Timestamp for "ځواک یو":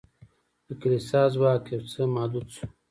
1.33-1.83